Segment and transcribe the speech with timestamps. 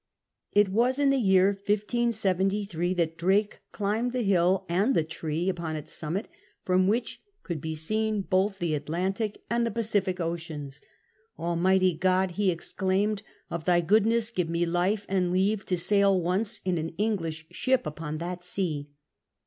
[0.51, 5.75] It was in the year 1573 that Drake climbed the hill and the tree upon
[5.75, 6.27] its summit
[6.63, 10.81] from which could be seen both the Atljwitic and the Pacific Oceans.
[11.37, 16.19] "Almighty God I" he exclaimed, "of Thy goodness give mo life and leave to sail
[16.19, 18.89] once in an English ship upon that sea."